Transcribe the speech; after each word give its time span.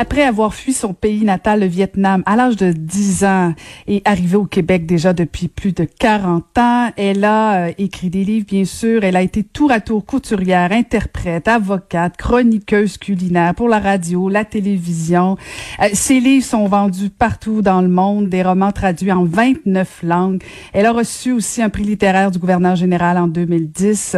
Après 0.00 0.22
avoir 0.22 0.54
fui 0.54 0.74
son 0.74 0.94
pays 0.94 1.24
natal, 1.24 1.58
le 1.58 1.66
Vietnam, 1.66 2.22
à 2.24 2.36
l'âge 2.36 2.54
de 2.54 2.70
10 2.70 3.24
ans 3.24 3.52
et 3.88 4.00
arrivé 4.04 4.36
au 4.36 4.44
Québec 4.44 4.86
déjà 4.86 5.12
depuis 5.12 5.48
plus 5.48 5.72
de 5.72 5.82
40 5.82 6.56
ans, 6.56 6.90
elle 6.96 7.24
a 7.24 7.66
euh, 7.66 7.72
écrit 7.78 8.08
des 8.08 8.22
livres, 8.22 8.46
bien 8.46 8.64
sûr. 8.64 9.02
Elle 9.02 9.16
a 9.16 9.22
été 9.22 9.42
tour 9.42 9.72
à 9.72 9.80
tour 9.80 10.06
couturière, 10.06 10.70
interprète, 10.70 11.48
avocate, 11.48 12.16
chroniqueuse 12.16 12.96
culinaire 12.96 13.56
pour 13.56 13.68
la 13.68 13.80
radio, 13.80 14.28
la 14.28 14.44
télévision. 14.44 15.36
Euh, 15.82 15.88
ses 15.94 16.20
livres 16.20 16.46
sont 16.46 16.68
vendus 16.68 17.10
partout 17.10 17.60
dans 17.60 17.80
le 17.80 17.88
monde, 17.88 18.28
des 18.28 18.44
romans 18.44 18.70
traduits 18.70 19.10
en 19.10 19.24
29 19.24 20.04
langues. 20.04 20.44
Elle 20.74 20.86
a 20.86 20.92
reçu 20.92 21.32
aussi 21.32 21.60
un 21.60 21.70
prix 21.70 21.82
littéraire 21.82 22.30
du 22.30 22.38
gouverneur 22.38 22.76
général 22.76 23.18
en 23.18 23.26
2010 23.26 24.16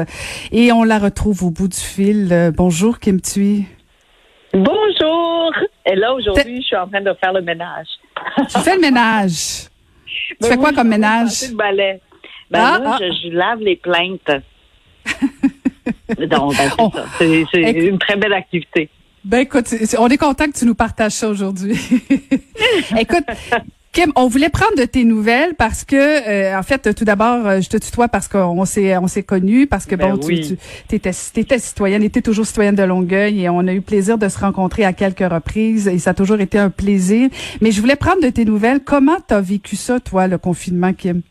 et 0.53 0.73
on 0.73 0.85
la 0.85 0.99
retrouve 0.99 1.43
au 1.43 1.51
bout 1.51 1.69
du 1.69 1.79
fil. 1.79 2.29
Euh, 2.33 2.53
bonjour 2.55 2.99
Kim 2.99 3.19
Thuy. 3.19 3.65
Bonjour! 4.53 5.53
Et 5.87 5.95
là, 5.95 6.13
aujourd'hui, 6.15 6.61
je 6.61 6.67
suis 6.67 6.77
en 6.77 6.89
train 6.89 7.01
de 7.01 7.13
faire 7.21 7.33
le 7.33 7.43
ménage. 7.43 7.87
Tu 8.51 8.59
fais 8.61 8.75
le 8.75 8.81
ménage? 8.81 9.69
Tu 10.07 10.49
fais 10.49 10.57
quoi 10.57 10.73
comme 10.73 10.89
ménage? 10.89 11.49
Le 11.51 11.57
balai. 11.57 12.01
Ben 12.51 12.61
Ah, 12.61 12.79
là, 12.79 12.91
ah. 12.95 12.99
Je, 13.01 13.29
je 13.29 13.33
lave 13.35 13.61
les 13.61 13.77
plaintes. 13.77 14.31
Donc, 16.19 16.55
ben, 16.57 17.47
c'est 17.53 17.71
une 17.73 17.99
très 17.99 18.17
belle 18.17 18.33
activité. 18.33 18.91
Ben 19.25 19.41
écoute, 19.41 19.67
on 19.99 20.09
est 20.09 20.17
content 20.17 20.47
que 20.47 20.59
tu 20.59 20.65
nous 20.65 20.75
partages 20.75 21.13
ça 21.13 21.29
aujourd'hui. 21.29 21.75
écoute, 22.99 23.25
Kim, 23.93 24.13
on 24.15 24.29
voulait 24.29 24.51
prendre 24.51 24.77
de 24.77 24.85
tes 24.85 25.03
nouvelles 25.03 25.55
parce 25.57 25.85
que, 25.85 25.97
euh, 25.97 26.57
en 26.57 26.63
fait, 26.63 26.95
tout 26.95 27.05
d'abord, 27.05 27.45
euh, 27.45 27.61
je 27.61 27.69
te 27.69 27.77
tutoie 27.77 28.07
parce 28.07 28.29
qu'on 28.29 28.65
s'est 28.65 28.97
on 28.97 29.09
s'est 29.09 29.25
connus, 29.25 29.67
parce 29.67 29.85
que 29.85 29.97
Ben 29.97 30.15
bon, 30.15 30.21
oui. 30.27 30.47
tu, 30.47 30.57
tu 30.89 30.95
étais, 30.95 31.11
t'étais 31.33 31.59
citoyenne, 31.59 32.05
étais 32.05 32.23
toujours 32.23 32.47
citoyenne 32.47 32.77
de 32.77 32.85
Longueuil 32.85 33.43
et 33.43 33.49
on 33.49 33.67
a 33.67 33.73
eu 33.73 33.81
plaisir 33.81 34.17
de 34.17 34.29
se 34.29 34.39
rencontrer 34.39 34.85
à 34.85 34.93
quelques 34.93 35.29
reprises 35.29 35.89
et 35.89 35.99
ça 35.99 36.11
a 36.11 36.15
toujours 36.15 36.41
été 36.41 36.57
un 36.57 36.71
plaisir. 36.71 37.31
Mais 37.61 37.73
je 37.73 37.81
voulais 37.81 37.97
prendre 37.97 38.23
de 38.23 38.31
tes 38.31 38.45
nouvelles. 38.45 38.79
Comment 38.85 39.19
t'as 39.27 39.41
vécu 39.41 39.75
ça, 39.75 39.99
toi, 39.99 40.29
le 40.29 40.39
confinement, 40.39 40.93
Kim? 40.93 41.23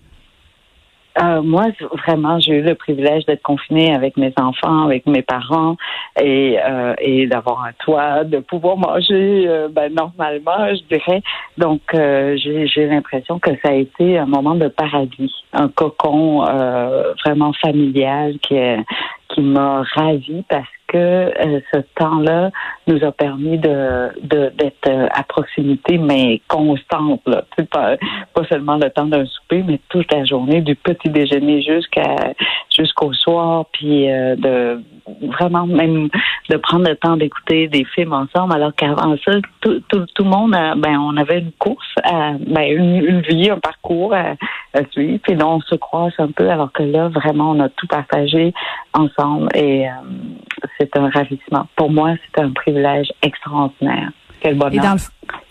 Euh, 1.22 1.42
moi, 1.42 1.66
vraiment, 2.06 2.40
j'ai 2.40 2.54
eu 2.60 2.62
le 2.62 2.76
privilège 2.76 3.26
d'être 3.26 3.42
confinée 3.42 3.94
avec 3.94 4.16
mes 4.16 4.34
enfants, 4.38 4.86
avec 4.86 5.06
mes 5.06 5.22
parents 5.22 5.76
et, 6.22 6.58
euh, 6.64 6.94
et 7.00 7.28
d'avoir 7.28 7.66
un 7.66 7.74
toit, 7.84 8.24
de 8.24 8.40
pouvoir 8.40 8.78
manger 8.78 9.46
euh, 9.48 9.68
ben, 9.70 9.94
normalement, 9.94 10.74
je 10.74 10.96
dirais. 10.96 11.22
Donc, 11.58 11.82
euh, 11.94 12.38
j'ai 12.38 12.88
l'impression 12.88 13.38
que 13.40 13.52
ça 13.64 13.70
a 13.70 13.74
été 13.74 14.18
un 14.18 14.26
moment 14.28 14.56
de 14.56 14.68
paradis, 14.70 15.34
un 15.52 15.68
cocon 15.68 16.46
euh, 16.48 17.14
vraiment 17.26 17.52
familial 17.54 18.38
qui, 18.42 18.56
est- 18.56 18.80
qui 19.30 19.42
m'a 19.42 19.84
ravie 19.96 20.44
parce 20.50 20.68
que 20.88 20.98
euh, 20.98 21.60
ce 21.72 21.80
temps-là 21.96 22.50
nous 22.88 23.04
a 23.04 23.12
permis 23.12 23.58
de 23.58 24.10
d'être 24.24 24.88
euh, 24.88 25.08
à 25.12 25.24
proximité, 25.24 25.98
mais 25.98 26.42
constante. 26.48 27.22
Là. 27.28 27.44
Pas, 27.72 27.98
pas 28.34 28.44
seulement 28.46 28.78
le 28.78 28.90
temps 28.90 29.06
d'un 29.06 29.26
souper, 29.26 29.64
mais 29.66 29.80
toute 29.90 30.12
la 30.12 30.26
journée, 30.26 30.62
du 30.62 30.76
petit 30.76 31.10
déjeuner 31.10 31.62
jusqu'à 31.62 32.34
jusqu'au 32.76 33.14
soir, 33.14 33.66
puis 33.72 34.12
euh, 34.12 34.36
de 34.36 34.82
vraiment 35.22 35.66
même 35.68 36.10
de 36.50 36.58
prendre 36.58 36.88
le 36.88 36.96
temps 36.96 37.18
d'écouter 37.18 37.68
des 37.68 37.86
films 37.96 38.14
ensemble, 38.14 38.54
alors 38.54 38.74
qu'avant 38.76 39.16
ça, 39.26 39.32
tout, 39.62 39.82
tout, 39.90 40.06
tout 40.16 40.24
le 40.24 40.30
monde, 40.30 40.56
a- 40.56 40.76
ben 40.76 40.98
on 41.00 41.16
avait 41.18 41.40
une 41.40 41.52
course, 41.54 41.88
à, 42.04 42.34
ben 42.40 42.72
une, 42.72 43.22
vie, 43.22 43.50
un 43.50 43.60
parcours 43.60 44.14
à, 44.14 44.36
suivre, 44.92 45.20
puis 45.24 45.36
là 45.36 45.48
on 45.48 45.62
se 45.62 45.76
croise 45.76 46.14
un 46.20 46.32
peu, 46.32 46.50
alors 46.50 46.72
que 46.72 46.84
là 46.84 47.10
vraiment 47.10 47.52
on 47.52 47.60
a 47.60 47.70
tout 47.70 47.88
partagé 47.88 48.54
ensemble 48.94 49.50
et 49.56 49.88
euh, 49.88 49.92
c'est 50.80 50.96
un 50.98 51.10
ravissement. 51.10 51.68
Pour 51.76 51.92
moi, 51.92 52.14
c'est 52.26 52.42
un 52.42 52.52
privilège 52.52 53.08
extraordinaire. 53.22 54.12
Quel 54.42 54.54
Et 54.56 54.58
bonheur. 54.58 54.84
dans 54.84 54.94
le, 54.94 55.00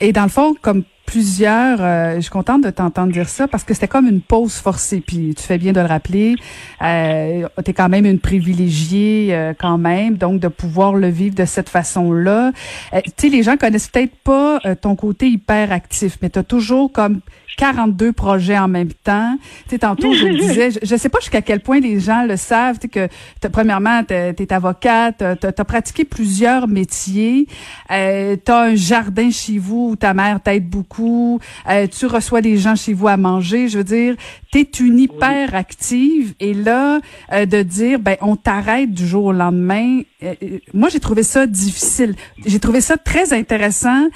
et 0.00 0.12
dans 0.12 0.22
le 0.22 0.28
fond, 0.28 0.54
comme 0.62 0.84
plusieurs, 1.08 1.78
euh, 1.80 2.16
je 2.16 2.20
suis 2.20 2.30
contente 2.30 2.62
de 2.62 2.68
t'entendre 2.68 3.10
dire 3.14 3.30
ça 3.30 3.48
parce 3.48 3.64
que 3.64 3.72
c'était 3.72 3.88
comme 3.88 4.06
une 4.06 4.20
pause 4.20 4.56
forcée. 4.56 5.00
Puis 5.00 5.34
tu 5.34 5.42
fais 5.42 5.56
bien 5.56 5.72
de 5.72 5.80
le 5.80 5.86
rappeler. 5.86 6.36
Euh, 6.82 7.48
tu 7.64 7.70
es 7.70 7.72
quand 7.72 7.88
même 7.88 8.04
une 8.04 8.18
privilégiée 8.18 9.28
euh, 9.30 9.54
quand 9.58 9.78
même, 9.78 10.18
donc 10.18 10.38
de 10.38 10.48
pouvoir 10.48 10.92
le 10.92 11.08
vivre 11.08 11.34
de 11.34 11.46
cette 11.46 11.70
façon-là. 11.70 12.52
Euh, 12.92 13.00
tu 13.06 13.12
sais, 13.16 13.28
les 13.30 13.42
gens 13.42 13.56
connaissent 13.56 13.88
peut-être 13.88 14.16
pas 14.22 14.60
euh, 14.66 14.74
ton 14.74 14.96
côté 14.96 15.28
hyper 15.30 15.72
actif, 15.72 16.18
mais 16.20 16.28
tu 16.28 16.40
as 16.40 16.42
toujours 16.42 16.92
comme 16.92 17.20
42 17.56 18.12
projets 18.12 18.58
en 18.58 18.68
même 18.68 18.92
temps. 18.92 19.36
Tu 19.64 19.70
sais, 19.70 19.78
tantôt, 19.78 20.12
je 20.12 20.26
le 20.26 20.34
disais, 20.40 20.70
je, 20.70 20.78
je 20.82 20.96
sais 20.96 21.08
pas 21.08 21.18
jusqu'à 21.20 21.42
quel 21.42 21.60
point 21.60 21.80
les 21.80 21.98
gens 22.00 22.24
le 22.24 22.36
savent, 22.36 22.78
tu 22.78 22.88
que 22.88 23.08
t'as- 23.40 23.48
premièrement, 23.50 24.04
tu 24.04 24.14
es 24.14 24.52
avocate, 24.52 25.24
tu 25.40 25.46
as, 25.46 25.64
pratiqué 25.64 26.04
plusieurs 26.04 26.68
métiers, 26.68 27.46
euh, 27.90 28.36
tu 28.44 28.52
as 28.52 28.60
un 28.60 28.74
jardin 28.76 29.30
chez 29.30 29.58
vous 29.58 29.90
où 29.92 29.96
ta 29.96 30.14
mère 30.14 30.40
t'aide 30.40 30.68
beaucoup, 30.68 30.97
euh, 31.00 31.86
tu 31.86 32.06
reçois 32.06 32.40
des 32.40 32.56
gens 32.56 32.76
chez 32.76 32.92
vous 32.92 33.08
à 33.08 33.16
manger, 33.16 33.68
je 33.68 33.78
veux 33.78 33.84
dire, 33.84 34.14
tu 34.52 34.60
es 34.60 34.62
une 34.80 34.98
hyper 34.98 35.54
active 35.54 36.34
et 36.40 36.54
là, 36.54 37.00
euh, 37.32 37.46
de 37.46 37.62
dire, 37.62 37.98
ben 37.98 38.16
on 38.20 38.36
t'arrête 38.36 38.92
du 38.92 39.06
jour 39.06 39.26
au 39.26 39.32
lendemain, 39.32 40.00
euh, 40.22 40.34
moi 40.74 40.88
j'ai 40.88 41.00
trouvé 41.00 41.22
ça 41.22 41.46
difficile. 41.46 42.14
J'ai 42.46 42.60
trouvé 42.60 42.80
ça 42.80 42.96
très 42.96 43.32
intéressant 43.32 44.08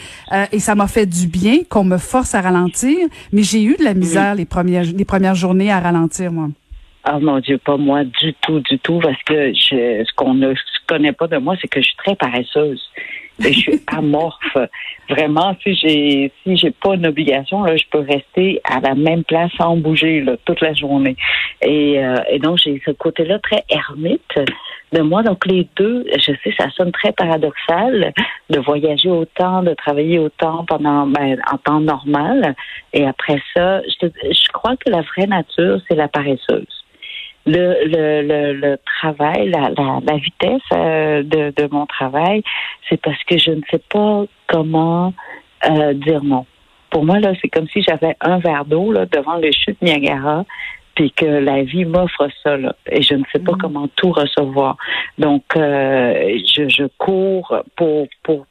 et 0.52 0.58
ça 0.58 0.74
m'a 0.74 0.88
fait 0.88 1.06
du 1.06 1.26
bien 1.26 1.58
qu'on 1.68 1.84
me 1.84 1.98
force 1.98 2.34
à 2.34 2.40
ralentir, 2.40 2.98
mais 3.32 3.42
j'ai 3.42 3.62
eu 3.62 3.76
de 3.76 3.84
la 3.84 3.94
misère 3.94 4.34
les 4.34 4.44
premières 4.44 4.84
les 4.84 5.04
premières 5.04 5.34
journées 5.34 5.70
à 5.70 5.80
ralentir 5.80 6.32
moi. 6.32 6.48
Ah 7.04 7.18
mon 7.18 7.40
Dieu, 7.40 7.58
pas 7.58 7.76
moi 7.76 8.04
du 8.04 8.32
tout, 8.42 8.60
du 8.60 8.78
tout, 8.78 9.00
parce 9.00 9.20
que 9.24 9.52
je, 9.52 10.04
ce 10.04 10.12
qu'on 10.14 10.34
ne 10.34 10.54
connaît 10.86 11.12
pas 11.12 11.26
de 11.26 11.36
moi, 11.36 11.56
c'est 11.60 11.66
que 11.66 11.80
je 11.80 11.86
suis 11.86 11.96
très 11.96 12.14
paresseuse. 12.14 12.80
Je 13.38 13.48
suis 13.50 13.80
amorphe. 13.86 14.56
Vraiment, 15.08 15.56
si 15.62 15.74
j'ai 15.74 16.32
si 16.42 16.56
j'ai 16.56 16.70
pas 16.70 16.94
une 16.94 17.06
obligation, 17.06 17.62
là, 17.64 17.76
je 17.76 17.84
peux 17.90 18.00
rester 18.00 18.60
à 18.64 18.80
la 18.80 18.94
même 18.94 19.24
place 19.24 19.50
sans 19.58 19.76
bouger 19.76 20.20
là, 20.20 20.36
toute 20.44 20.60
la 20.60 20.72
journée. 20.74 21.16
Et, 21.60 22.02
euh, 22.04 22.16
et 22.30 22.38
donc 22.38 22.58
j'ai 22.58 22.80
ce 22.84 22.90
côté-là 22.92 23.38
très 23.40 23.64
ermite 23.68 24.38
de 24.92 25.00
moi. 25.00 25.22
Donc 25.22 25.44
les 25.46 25.66
deux, 25.76 26.04
je 26.16 26.32
sais, 26.42 26.54
ça 26.58 26.70
sonne 26.70 26.92
très 26.92 27.12
paradoxal 27.12 28.12
de 28.50 28.60
voyager 28.60 29.10
autant, 29.10 29.62
de 29.62 29.74
travailler 29.74 30.18
autant 30.18 30.64
pendant 30.64 31.06
ben, 31.06 31.40
en 31.50 31.58
temps 31.58 31.80
normal. 31.80 32.54
Et 32.92 33.06
après 33.06 33.40
ça, 33.54 33.82
je, 33.82 34.06
te- 34.06 34.32
je 34.32 34.52
crois 34.52 34.76
que 34.76 34.90
la 34.90 35.02
vraie 35.02 35.26
nature, 35.26 35.80
c'est 35.88 35.96
la 35.96 36.08
paresseuse 36.08 36.81
le, 37.46 37.86
le, 37.86 38.22
le, 38.22 38.52
le 38.54 38.78
travail, 39.00 39.48
la, 39.50 39.70
la, 39.70 39.98
la 40.06 40.16
vitesse 40.16 40.62
euh, 40.72 41.22
de, 41.22 41.52
de 41.56 41.68
mon 41.72 41.86
travail, 41.86 42.42
c'est 42.88 43.00
parce 43.00 43.22
que 43.24 43.38
je 43.38 43.50
ne 43.50 43.60
sais 43.70 43.82
pas 43.90 44.24
comment 44.46 45.12
euh, 45.68 45.92
dire 45.94 46.22
non. 46.22 46.46
Pour 46.90 47.04
moi, 47.04 47.18
là, 47.20 47.32
c'est 47.40 47.48
comme 47.48 47.68
si 47.68 47.82
j'avais 47.82 48.16
un 48.20 48.38
verre 48.38 48.64
d'eau 48.64 48.92
là, 48.92 49.06
devant 49.06 49.36
le 49.38 49.50
chute 49.50 49.80
Niagara, 49.82 50.44
puis 50.94 51.10
que 51.10 51.24
la 51.24 51.62
vie 51.62 51.86
m'offre 51.86 52.28
ça, 52.42 52.56
là, 52.58 52.74
et 52.90 53.00
je 53.02 53.14
ne 53.14 53.24
sais 53.32 53.38
pas 53.38 53.52
Mhm. 53.52 53.58
comment 53.58 53.88
tout 53.96 54.12
recevoir. 54.12 54.76
Donc, 55.18 55.42
euh, 55.56 56.38
je, 56.54 56.68
je 56.68 56.84
cours 56.98 57.56
pour, 57.76 58.06
pour 58.22 58.46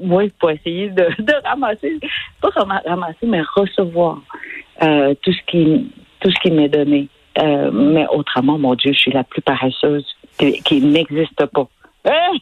oui, 0.00 0.32
pour 0.40 0.50
essayer 0.50 0.88
de, 0.90 1.06
de 1.22 1.48
ramasser, 1.48 2.00
pas 2.42 2.48
rama- 2.50 2.82
ramasser, 2.84 3.26
mais 3.26 3.42
recevoir 3.54 4.20
euh, 4.82 5.14
tout 5.22 5.32
ce 5.32 5.40
qui 5.46 5.88
tout 6.20 6.30
ce 6.30 6.40
qui 6.40 6.50
m'est 6.50 6.68
donné. 6.68 7.06
Euh, 7.38 7.70
mais 7.72 8.06
autrement, 8.12 8.58
mon 8.58 8.74
Dieu, 8.74 8.92
je 8.92 8.98
suis 8.98 9.12
la 9.12 9.24
plus 9.24 9.42
paresseuse 9.42 10.06
qui, 10.38 10.60
qui 10.62 10.80
n'existe 10.80 11.44
pas. 11.46 11.66
Hein? 12.06 12.36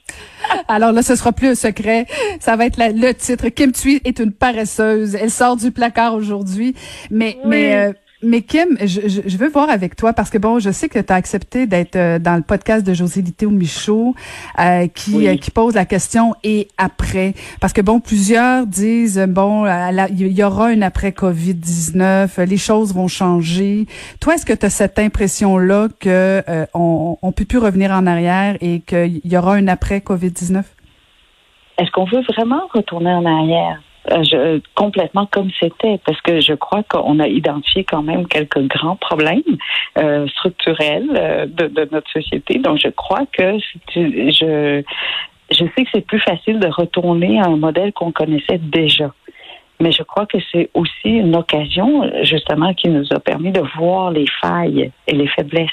Alors 0.66 0.90
là, 0.92 1.02
ce 1.02 1.14
sera 1.14 1.30
plus 1.32 1.48
un 1.50 1.54
secret. 1.54 2.06
Ça 2.40 2.56
va 2.56 2.66
être 2.66 2.76
la- 2.78 2.90
le 2.90 3.14
titre. 3.14 3.48
Kim 3.48 3.70
Thuy 3.72 4.00
est 4.04 4.18
une 4.18 4.32
paresseuse. 4.32 5.14
Elle 5.14 5.30
sort 5.30 5.56
du 5.56 5.70
placard 5.70 6.14
aujourd'hui. 6.14 6.74
Mais, 7.10 7.36
Oui. 7.44 7.48
mais, 7.50 7.76
euh, 7.76 7.92
mais 8.22 8.42
Kim, 8.42 8.76
je, 8.80 9.00
je, 9.26 9.36
veux 9.36 9.48
voir 9.48 9.68
avec 9.68 9.96
toi 9.96 10.12
parce 10.12 10.30
que 10.30 10.38
bon, 10.38 10.58
je 10.58 10.70
sais 10.70 10.88
que 10.88 10.98
tu 10.98 11.12
as 11.12 11.16
accepté 11.16 11.66
d'être 11.66 11.96
euh, 11.96 12.18
dans 12.18 12.36
le 12.36 12.42
podcast 12.42 12.86
de 12.86 12.94
José 12.94 13.22
Littéo 13.22 13.50
Michaud 13.50 14.14
euh, 14.58 14.86
qui 14.86 15.26
euh, 15.26 15.36
qui 15.36 15.50
pose 15.50 15.74
la 15.74 15.84
question 15.84 16.34
et 16.44 16.68
après. 16.78 17.34
Parce 17.60 17.72
que 17.72 17.80
bon, 17.80 18.00
plusieurs 18.00 18.66
disent 18.66 19.24
bon, 19.28 19.66
il 19.66 20.32
y 20.32 20.44
aura 20.44 20.72
une 20.72 20.82
après 20.82 21.10
Covid-19, 21.10 22.44
les 22.44 22.56
choses 22.56 22.94
vont 22.94 23.08
changer. 23.08 23.86
Toi, 24.20 24.34
est-ce 24.34 24.46
que 24.46 24.52
tu 24.52 24.66
as 24.66 24.70
cette 24.70 24.98
impression 24.98 25.58
là 25.58 25.88
que 25.98 26.42
on 26.74 27.18
on 27.20 27.32
peut 27.32 27.44
plus 27.44 27.58
revenir 27.58 27.90
en 27.90 28.06
arrière 28.06 28.56
et 28.60 28.80
qu'il 28.80 29.20
y 29.24 29.36
aura 29.36 29.58
une 29.58 29.68
après 29.68 29.98
Covid-19 29.98 30.62
Est-ce 31.78 31.90
qu'on 31.90 32.04
veut 32.04 32.22
vraiment 32.22 32.62
retourner 32.72 33.12
en 33.12 33.24
arrière? 33.24 33.80
euh, 33.80 33.91
je, 34.08 34.60
complètement 34.74 35.26
comme 35.26 35.50
c'était, 35.60 35.98
parce 36.04 36.20
que 36.22 36.40
je 36.40 36.54
crois 36.54 36.82
qu'on 36.82 37.20
a 37.20 37.28
identifié 37.28 37.84
quand 37.84 38.02
même 38.02 38.26
quelques 38.26 38.66
grands 38.66 38.96
problèmes 38.96 39.42
euh, 39.98 40.26
structurels 40.28 41.10
euh, 41.14 41.46
de, 41.46 41.68
de, 41.68 41.88
notre 41.92 42.10
société. 42.10 42.58
Donc, 42.58 42.78
je 42.78 42.88
crois 42.88 43.26
que 43.32 43.58
je, 43.94 44.82
je 45.50 45.64
sais 45.76 45.84
que 45.84 45.90
c'est 45.92 46.06
plus 46.06 46.20
facile 46.20 46.58
de 46.58 46.68
retourner 46.68 47.40
à 47.40 47.46
un 47.46 47.56
modèle 47.56 47.92
qu'on 47.92 48.12
connaissait 48.12 48.58
déjà. 48.58 49.12
Mais 49.80 49.90
je 49.90 50.02
crois 50.02 50.26
que 50.26 50.38
c'est 50.52 50.70
aussi 50.74 51.08
une 51.08 51.34
occasion, 51.34 52.08
justement, 52.22 52.72
qui 52.72 52.88
nous 52.88 53.06
a 53.12 53.18
permis 53.18 53.50
de 53.50 53.62
voir 53.76 54.10
les 54.10 54.26
failles 54.40 54.92
et 55.08 55.12
les 55.12 55.26
faiblesses 55.26 55.70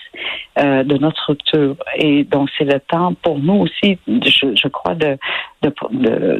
euh, 0.57 0.83
de 0.83 0.97
notre 0.97 1.21
structure. 1.21 1.75
Et 1.95 2.23
donc, 2.23 2.49
c'est 2.57 2.63
le 2.63 2.79
temps 2.79 3.13
pour 3.13 3.37
nous 3.37 3.61
aussi, 3.61 3.99
je, 4.07 4.55
je 4.55 4.67
crois, 4.67 4.95
de, 4.95 5.17
de, 5.61 5.71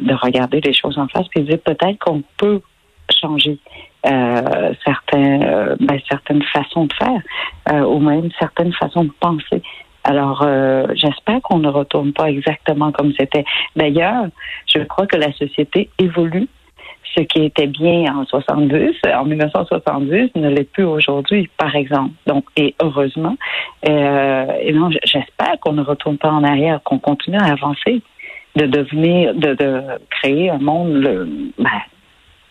de, 0.00 0.14
regarder 0.14 0.60
les 0.60 0.72
choses 0.72 0.98
en 0.98 1.06
face 1.06 1.26
et 1.36 1.40
de 1.40 1.46
dire 1.46 1.58
peut-être 1.60 1.98
qu'on 1.98 2.22
peut 2.38 2.60
changer 3.20 3.58
euh, 4.06 4.72
certains, 4.84 5.42
euh, 5.42 5.76
ben, 5.80 6.00
certaines 6.08 6.42
façons 6.42 6.86
de 6.86 6.92
faire 6.94 7.22
euh, 7.70 7.80
ou 7.82 7.98
même 7.98 8.30
certaines 8.38 8.72
façons 8.72 9.04
de 9.04 9.12
penser. 9.20 9.62
Alors, 10.04 10.42
euh, 10.42 10.86
j'espère 10.94 11.42
qu'on 11.42 11.58
ne 11.58 11.68
retourne 11.68 12.12
pas 12.12 12.30
exactement 12.30 12.90
comme 12.90 13.12
c'était. 13.18 13.44
D'ailleurs, 13.76 14.26
je 14.66 14.82
crois 14.84 15.06
que 15.06 15.16
la 15.16 15.32
société 15.32 15.90
évolue 15.98 16.48
ce 17.16 17.22
qui 17.22 17.44
était 17.44 17.66
bien 17.66 18.16
en 18.16 18.24
70, 18.24 18.96
en 19.14 19.24
1970, 19.24 20.30
ne 20.36 20.48
l'est 20.48 20.70
plus 20.70 20.84
aujourd'hui, 20.84 21.48
par 21.56 21.74
exemple. 21.74 22.12
Donc, 22.26 22.44
et 22.56 22.74
heureusement, 22.82 23.36
euh, 23.88 24.46
et 24.60 24.72
non, 24.72 24.90
j'espère 25.04 25.58
qu'on 25.60 25.72
ne 25.72 25.82
retourne 25.82 26.18
pas 26.18 26.30
en 26.30 26.44
arrière, 26.44 26.80
qu'on 26.82 26.98
continue 26.98 27.38
à 27.38 27.52
avancer, 27.52 28.02
de 28.56 28.66
devenir, 28.66 29.34
de, 29.34 29.54
de 29.54 29.82
créer 30.10 30.50
un 30.50 30.58
monde 30.58 30.92
le, 30.92 31.28
ben, 31.58 31.70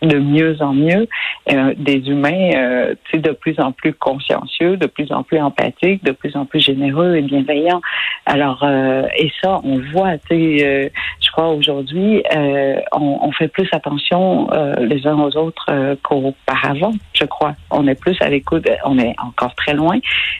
de 0.02 0.18
mieux 0.18 0.60
en 0.60 0.72
mieux, 0.72 1.08
euh, 1.52 1.74
des 1.76 2.08
humains 2.08 2.50
euh, 2.54 2.94
de 3.12 3.32
plus 3.32 3.58
en 3.58 3.72
plus 3.72 3.92
consciencieux, 3.92 4.76
de 4.76 4.86
plus 4.86 5.12
en 5.12 5.22
plus 5.22 5.40
empathiques, 5.40 6.04
de 6.04 6.12
plus 6.12 6.36
en 6.36 6.44
plus 6.44 6.60
généreux 6.60 7.16
et 7.16 7.22
bienveillants. 7.22 7.80
Alors, 8.26 8.62
euh, 8.62 9.06
et 9.16 9.32
ça, 9.42 9.60
on 9.64 9.80
voit, 9.92 10.16
tu 10.18 10.34
euh, 10.62 10.88
je 11.20 11.30
crois 11.32 11.48
aujourd'hui, 11.48 12.22
euh, 12.34 12.76
on, 12.92 13.18
on, 13.22 13.32
fait 13.32 13.48
plus 13.48 13.68
attention 13.72 14.48
les 14.78 15.06
uns 15.06 15.18
aux 15.18 15.36
autres 15.36 15.66
qu'auparavant, 16.02 16.92
je 17.12 17.24
crois. 17.24 17.54
On 17.70 17.86
est 17.86 18.00
plus 18.00 18.16
à 18.20 18.28
l'écoute, 18.28 18.68
on 18.84 18.98
est 18.98 19.14
encore 19.20 19.54
très 19.54 19.74
loin 19.74 19.98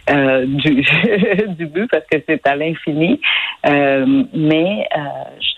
du, 0.09 0.85
du 1.59 1.67
but 1.67 1.91
parce 1.91 2.05
que 2.11 2.19
c'est 2.29 2.47
à 2.47 2.57
l'infini, 2.57 3.21
mais 3.65 4.89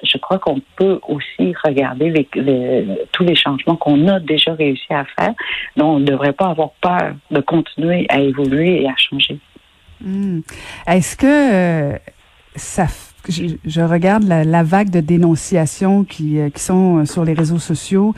je 0.02 0.19
crois 0.19 0.38
qu'on 0.38 0.60
peut 0.76 1.00
aussi 1.08 1.55
regarder 1.64 2.10
les, 2.10 2.28
les, 2.34 2.87
tous 3.12 3.25
les 3.25 3.34
changements 3.34 3.76
qu'on 3.76 3.92
on 3.93 4.09
a 4.09 4.21
déjà 4.21 4.55
réussi 4.55 4.93
à 4.93 5.05
faire. 5.05 5.35
Donc, 5.77 5.97
on 5.97 5.99
ne 6.00 6.05
devrait 6.05 6.33
pas 6.33 6.49
avoir 6.49 6.71
peur 6.81 7.15
de 7.31 7.41
continuer 7.41 8.06
à 8.09 8.21
évoluer 8.21 8.83
et 8.83 8.89
à 8.89 8.97
changer. 8.97 9.39
Hmm. 10.00 10.41
Est-ce 10.87 11.17
que 11.17 11.27
euh, 11.94 11.99
ça 12.56 12.87
je, 13.28 13.80
regarde 13.80 14.24
la, 14.24 14.62
vague 14.62 14.90
de 14.90 15.00
dénonciations 15.00 16.04
qui, 16.04 16.38
euh, 16.38 16.50
qui 16.50 16.62
sont 16.62 16.98
euh, 16.98 17.04
sur 17.04 17.24
les 17.24 17.32
réseaux 17.32 17.58
sociaux. 17.58 18.14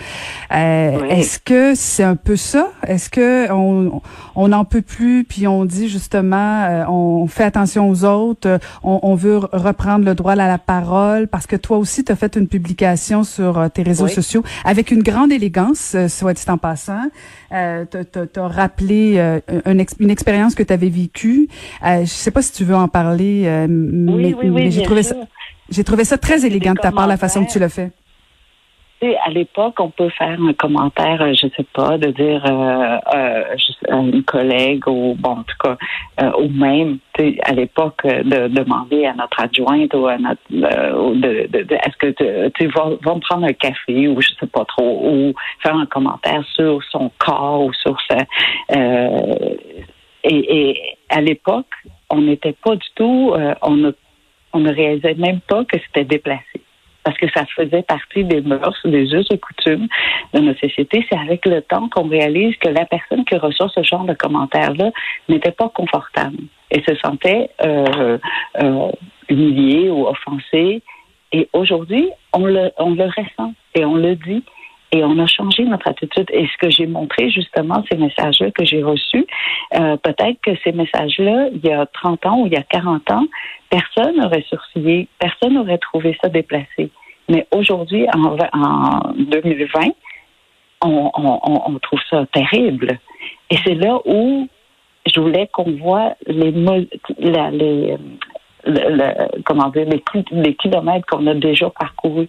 Euh, 0.52 1.08
Est-ce 1.08 1.38
que 1.38 1.74
c'est 1.74 2.02
un 2.02 2.16
peu 2.16 2.36
ça? 2.36 2.70
Est-ce 2.86 3.10
que 3.10 3.50
on 3.52 4.00
on 4.36 4.48
n'en 4.48 4.64
peut 4.64 4.82
plus 4.82 5.24
puis 5.24 5.46
on 5.46 5.64
dit 5.64 5.88
justement 5.88 6.64
euh, 6.64 6.84
on 6.88 7.26
fait 7.26 7.44
attention 7.44 7.88
aux 7.88 8.04
autres, 8.04 8.58
on, 8.82 9.00
on, 9.02 9.14
veut 9.14 9.38
reprendre 9.52 10.04
le 10.04 10.14
droit 10.14 10.32
à 10.32 10.36
la 10.36 10.58
parole 10.58 11.28
parce 11.28 11.46
que 11.46 11.56
toi 11.56 11.78
aussi 11.78 12.04
tu 12.04 12.12
as 12.12 12.16
fait 12.16 12.36
une 12.36 12.48
publication 12.48 13.24
sur 13.24 13.70
tes 13.72 13.82
réseaux 13.82 14.08
sociaux 14.08 14.42
avec 14.64 14.90
une 14.90 15.02
grande 15.02 15.32
élégance, 15.32 15.96
soit 16.08 16.34
dit 16.34 16.44
en 16.48 16.58
passant. 16.58 17.04
Euh, 17.52 17.84
tu 17.90 18.40
as 18.40 18.48
rappelé 18.48 19.18
une, 19.66 19.84
une, 20.00 20.10
expérience 20.10 20.54
que 20.54 20.62
tu 20.62 20.72
avais 20.72 20.88
vécue. 20.88 21.48
Euh, 21.86 22.00
je 22.00 22.10
sais 22.10 22.30
pas 22.30 22.42
si 22.42 22.52
tu 22.52 22.64
veux 22.64 22.74
en 22.74 22.88
parler, 22.88 23.48
oui, 23.68 24.34
oui, 24.38 24.48
oui, 24.50 24.70
j'ai 24.70 24.82
trouvé 25.84 26.04
ça 26.04 26.18
très 26.18 26.46
élégant 26.46 26.74
de 26.74 26.80
ta 26.80 26.92
part, 26.92 27.06
la 27.06 27.16
façon 27.16 27.44
que 27.44 27.50
tu 27.50 27.58
l'as 27.58 27.68
fait. 27.68 27.92
À 29.26 29.30
l'époque, 29.30 29.80
on 29.80 29.90
peut 29.90 30.08
faire 30.10 30.38
un 30.40 30.52
commentaire, 30.54 31.20
euh, 31.20 31.32
je 31.34 31.48
sais 31.54 31.66
pas, 31.74 31.98
de 31.98 32.10
dire 32.10 32.42
euh, 32.46 32.96
euh, 33.14 33.56
à 33.90 33.96
une 33.96 34.22
collègue 34.22 34.86
ou 34.88 35.14
bon, 35.18 35.30
en 35.30 35.42
tout 35.42 35.56
cas, 35.62 35.76
euh, 36.22 36.30
ou 36.38 36.48
même, 36.48 36.98
à 37.42 37.52
l'époque, 37.52 38.00
de 38.04 38.48
demander 38.48 39.04
à 39.04 39.14
notre 39.14 39.40
adjointe 39.40 39.92
ou 39.94 40.06
à 40.06 40.16
notre, 40.16 40.40
de, 40.50 41.46
de, 41.48 41.62
de 41.64 41.74
est-ce 41.74 41.96
que 41.98 42.50
tu 42.50 42.66
vas, 42.68 42.90
va 43.02 43.14
me 43.14 43.20
prendre 43.20 43.46
un 43.46 43.52
café 43.52 44.08
ou 44.08 44.20
je 44.20 44.28
sais 44.40 44.46
pas 44.46 44.64
trop, 44.64 45.02
ou 45.06 45.34
faire 45.62 45.76
un 45.76 45.86
commentaire 45.86 46.42
sur 46.54 46.82
son 46.90 47.10
corps 47.18 47.62
ou 47.62 47.72
sur 47.74 47.96
sa. 48.08 48.18
Et, 50.26 50.70
et, 50.70 50.96
à 51.10 51.20
l'époque, 51.20 51.66
on 52.08 52.22
n'était 52.22 52.54
pas 52.54 52.76
du 52.76 52.86
tout, 52.94 53.34
on 53.60 53.92
on 54.54 54.60
ne 54.60 54.72
réalisait 54.72 55.14
même 55.14 55.40
pas 55.40 55.64
que 55.64 55.78
c'était 55.86 56.04
déplacé. 56.04 56.62
Parce 57.02 57.18
que 57.18 57.26
ça 57.36 57.44
faisait 57.54 57.82
partie 57.82 58.24
des 58.24 58.40
mœurs, 58.40 58.80
des 58.86 59.12
us 59.12 59.26
et 59.30 59.38
coutumes 59.38 59.88
de 60.32 60.40
notre 60.40 60.60
société. 60.60 61.04
C'est 61.10 61.18
avec 61.18 61.44
le 61.44 61.60
temps 61.60 61.88
qu'on 61.90 62.08
réalise 62.08 62.56
que 62.56 62.70
la 62.70 62.86
personne 62.86 63.26
qui 63.26 63.36
reçoit 63.36 63.68
ce 63.74 63.82
genre 63.82 64.04
de 64.04 64.14
commentaires-là 64.14 64.90
n'était 65.28 65.52
pas 65.52 65.68
confortable 65.68 66.38
et 66.70 66.82
se 66.88 66.94
sentait 66.96 67.50
euh, 67.62 68.16
euh, 68.62 68.90
humiliée 69.28 69.90
ou 69.90 70.06
offensée. 70.06 70.82
Et 71.32 71.48
aujourd'hui, 71.52 72.08
on 72.32 72.46
le, 72.46 72.70
on 72.78 72.94
le 72.94 73.04
ressent 73.04 73.52
et 73.74 73.84
on 73.84 73.96
le 73.96 74.16
dit. 74.16 74.42
Et 74.94 75.02
on 75.02 75.18
a 75.18 75.26
changé 75.26 75.64
notre 75.64 75.88
attitude. 75.88 76.30
Et 76.32 76.46
ce 76.46 76.56
que 76.64 76.70
j'ai 76.70 76.86
montré, 76.86 77.28
justement, 77.28 77.82
ces 77.90 77.98
messages-là 77.98 78.52
que 78.52 78.64
j'ai 78.64 78.80
reçus, 78.80 79.26
euh, 79.74 79.96
peut-être 79.96 80.38
que 80.40 80.52
ces 80.62 80.70
messages-là, 80.70 81.48
il 81.52 81.68
y 81.68 81.72
a 81.72 81.84
30 81.86 82.24
ans 82.26 82.42
ou 82.42 82.46
il 82.46 82.52
y 82.52 82.56
a 82.56 82.62
40 82.62 83.10
ans, 83.10 83.24
personne 83.70 84.16
n'aurait 84.16 84.44
sourcillé, 84.48 85.08
personne 85.18 85.54
n'aurait 85.54 85.78
trouvé 85.78 86.16
ça 86.22 86.28
déplacé. 86.28 86.90
Mais 87.28 87.44
aujourd'hui, 87.50 88.06
en, 88.14 89.00
2020, 89.16 89.80
on, 90.82 91.78
trouve 91.82 92.00
ça 92.08 92.24
terrible. 92.32 93.00
Et 93.50 93.56
c'est 93.64 93.74
là 93.74 93.98
où 94.04 94.48
je 95.12 95.20
voulais 95.20 95.48
qu'on 95.52 95.72
voit 95.72 96.14
les, 96.28 96.52
comment 99.44 99.68
dire, 99.70 99.86
les, 99.86 100.54
kilomètres 100.54 101.06
qu'on 101.06 101.26
a 101.26 101.34
déjà 101.34 101.70
parcourus, 101.70 102.28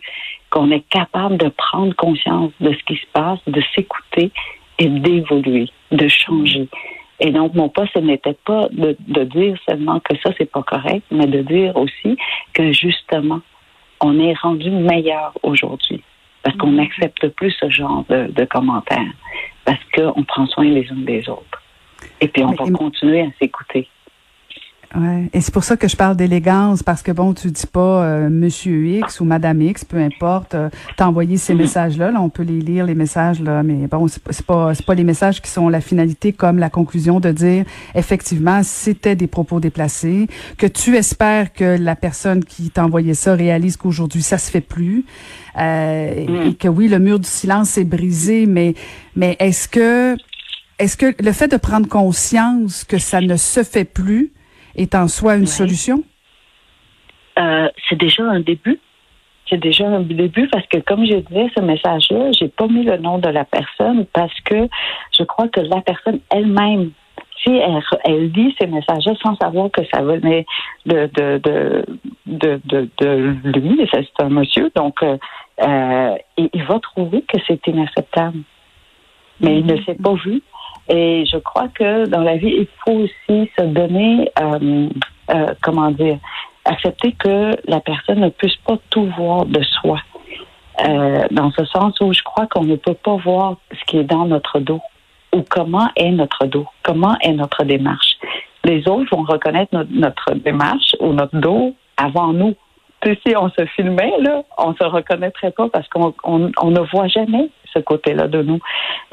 qu'on 0.50 0.72
est 0.72 0.88
capable 0.90 1.38
de 1.38 1.50
prendre 1.50 1.96
conscience 1.96 2.52
de 2.60 2.74
ce 2.74 2.84
qui 2.86 2.96
se 2.96 3.08
passe, 3.14 3.40
de 3.48 3.62
s'écouter 3.74 4.32
et 4.80 4.88
d'évoluer, 4.88 5.70
de 5.92 6.08
changer. 6.08 6.68
Et 7.20 7.32
donc, 7.32 7.54
mon 7.54 7.70
poste, 7.70 7.92
ce 7.94 8.00
n'était 8.00 8.38
pas 8.46 8.68
de, 8.72 9.24
dire 9.24 9.58
seulement 9.68 10.00
que 10.02 10.16
ça, 10.18 10.32
c'est 10.38 10.52
pas 10.52 10.64
correct, 10.64 11.06
mais 11.12 11.28
de 11.28 11.42
dire 11.42 11.76
aussi 11.78 12.18
que 12.54 12.74
justement, 12.74 13.40
on 14.02 14.20
est 14.20 14.34
rendu 14.34 14.70
meilleur 14.70 15.32
aujourd'hui. 15.42 16.04
Parce 16.44 16.58
qu'on 16.58 16.72
mm-hmm. 16.72 16.76
n'accepte 16.76 17.28
plus 17.30 17.52
ce 17.60 17.70
genre 17.70 18.04
de, 18.10 18.46
commentaires. 18.46 19.14
Parce 19.64 19.80
qu'on 19.96 20.24
prend 20.24 20.46
soin 20.48 20.66
les 20.66 20.88
uns 20.92 20.98
des 20.98 21.28
autres. 21.30 21.62
Et 22.20 22.28
puis, 22.28 22.44
on 22.44 22.52
va 22.52 22.70
continuer 22.70 23.22
à 23.22 23.28
s'écouter. 23.40 23.88
Ouais. 24.96 25.30
Et 25.34 25.42
c'est 25.42 25.54
pour 25.54 25.64
ça 25.64 25.76
que 25.76 25.88
je 25.88 25.96
parle 25.96 26.16
d'élégance, 26.16 26.82
parce 26.82 27.02
que 27.02 27.12
bon, 27.12 27.34
tu 27.34 27.52
dis 27.52 27.68
pas 27.68 28.04
euh, 28.04 28.30
Monsieur 28.30 28.86
X 28.86 29.20
ou 29.20 29.26
Madame 29.26 29.62
X, 29.62 29.84
peu 29.84 29.98
importe, 29.98 30.56
euh, 30.56 30.70
t'as 30.96 31.08
envoyé 31.08 31.38
ces 31.38 31.54
messages-là, 31.54 32.12
là, 32.12 32.22
on 32.22 32.30
peut 32.30 32.44
les 32.44 32.62
lire, 32.62 32.86
les 32.86 32.96
messages, 32.96 33.42
là, 33.42 33.62
mais 33.62 33.88
bon, 33.88 34.08
c'est 34.08 34.46
pas, 34.46 34.74
c'est 34.74 34.86
pas 34.86 34.96
les 34.96 35.04
messages 35.04 35.42
qui 35.42 35.50
sont 35.50 35.68
la 35.68 35.82
finalité, 35.82 36.32
comme 36.32 36.60
la 36.60 36.70
conclusion 36.70 37.20
de 37.20 37.32
dire, 37.32 37.66
effectivement, 37.94 38.62
c'était 38.64 39.16
des 39.16 39.28
propos 39.28 39.60
déplacés, 39.60 40.28
que 40.58 40.68
tu 40.68 40.96
espères 40.96 41.52
que 41.52 41.78
la 41.78 41.96
personne 41.96 42.44
qui 42.46 42.70
t'a 42.70 42.86
envoyé 42.86 43.14
ça 43.16 43.36
réalise 43.36 43.76
qu'aujourd'hui, 43.76 44.22
ça 44.22 44.38
se 44.38 44.50
fait 44.50 44.62
plus, 44.62 45.06
euh, 45.60 46.48
et 46.48 46.54
que 46.54 46.68
oui, 46.68 46.88
le 46.88 47.00
mur 47.00 47.20
du 47.20 47.28
silence 47.28 47.78
est 47.78 47.84
brisé, 47.84 48.46
mais, 48.46 48.76
mais 49.16 49.36
est-ce 49.40 49.68
que, 49.68 50.16
est-ce 50.80 50.96
que 50.96 51.14
le 51.22 51.32
fait 51.32 51.48
de 51.50 51.58
prendre 51.58 51.88
conscience 51.88 52.84
que 52.84 52.98
ça 52.98 53.20
ne 53.20 53.36
se 53.36 53.64
fait 53.64 53.86
plus, 53.86 54.32
est 54.76 54.96
en 54.96 55.08
soi 55.08 55.36
une 55.36 55.48
solution? 55.48 56.04
Euh, 57.38 57.70
c'est 57.88 57.98
déjà 57.98 58.24
un 58.24 58.40
début. 58.40 58.80
C'est 59.50 59.60
déjà 59.60 59.88
un 59.88 60.02
début 60.02 60.48
parce 60.48 60.66
que, 60.68 60.80
comme 60.80 61.06
je 61.06 61.18
disais, 61.18 61.48
ce 61.56 61.62
message-là, 61.62 62.32
j'ai 62.32 62.48
pas 62.48 62.68
mis 62.68 62.84
le 62.84 62.98
nom 62.98 63.20
de 63.20 63.30
la 63.30 63.46
personne 63.46 64.06
parce 64.12 64.40
que 64.42 64.68
je 65.16 65.24
crois 65.24 65.48
que 65.50 65.60
la 65.62 65.82
personne 65.82 66.20
elle-même 66.32 66.92
si 67.44 67.54
elle, 67.54 67.82
elle 68.06 68.32
lit 68.32 68.56
ces 68.60 68.68
messages-là 68.68 69.14
sans 69.22 69.36
savoir 69.36 69.70
que 69.72 69.82
ça 69.94 70.02
venait 70.02 70.46
de 70.86 71.10
de 71.14 71.38
de 71.38 71.86
de, 72.26 72.62
de, 72.66 72.90
de 73.00 73.60
lui, 73.60 73.88
c'est 73.92 74.24
un 74.24 74.30
monsieur, 74.30 74.72
donc 74.76 75.04
euh, 75.04 75.18
euh, 75.62 76.16
il, 76.38 76.50
il 76.54 76.64
va 76.64 76.80
trouver 76.80 77.22
que 77.22 77.38
c'est 77.48 77.66
inacceptable. 77.68 78.40
Mais 79.42 79.60
il 79.60 79.66
ne 79.66 79.82
s'est 79.84 79.96
pas 79.96 80.14
vu. 80.14 80.42
Et 80.90 81.26
je 81.26 81.38
crois 81.38 81.68
que 81.70 82.06
dans 82.08 82.22
la 82.22 82.38
vie, 82.38 82.56
il 82.60 82.68
faut 82.84 83.00
aussi 83.00 83.52
se 83.58 83.64
donner, 83.64 84.32
euh, 84.40 84.90
euh, 85.32 85.48
comment 85.62 85.92
dire, 85.92 86.20
accepter 86.66 87.14
que 87.14 87.52
la 87.68 87.80
personne 87.80 88.20
ne 88.20 88.30
puisse 88.30 88.56
pas 88.58 88.78
tout 88.90 89.10
voir 89.18 89.46
de 89.46 89.62
soi. 89.64 90.00
Euh, 90.86 91.24
dans 91.32 91.52
ce 91.52 91.64
sens 91.66 91.96
où 92.02 92.12
je 92.12 92.22
crois 92.22 92.48
qu'on 92.48 92.66
ne 92.66 92.76
peut 92.76 92.96
pas 92.96 93.16
voir 93.16 93.56
ce 93.72 93.84
qui 93.86 93.98
est 93.98 94.04
dans 94.04 94.26
notre 94.26 94.60
dos 94.60 94.82
ou 95.34 95.44
comment 95.50 95.88
est 95.96 96.12
notre 96.12 96.46
dos, 96.48 96.68
comment 96.84 97.16
est 97.22 97.32
notre 97.32 97.64
démarche. 97.64 98.18
Les 98.64 98.88
autres 98.88 99.16
vont 99.16 99.24
reconnaître 99.24 99.72
notre, 99.90 100.34
démarche 100.34 100.96
ou 101.00 101.14
notre 101.14 101.38
dos 101.38 101.76
avant 101.98 102.34
nous. 102.34 102.56
Si 103.06 103.36
on 103.38 103.50
se 103.52 103.66
filmait, 103.76 104.14
là, 104.20 104.42
on 104.58 104.74
se 104.74 104.84
reconnaîtrait 104.84 105.52
pas 105.52 105.70
parce 105.70 105.88
qu'on 105.90 106.16
on, 106.24 106.52
on 106.60 106.72
ne 106.72 106.80
voit 106.92 107.08
jamais 107.08 107.50
ce 107.72 107.80
côté-là 107.80 108.28
de 108.28 108.42
nous. 108.42 108.60